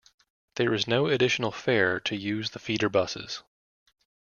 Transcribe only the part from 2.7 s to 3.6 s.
buses.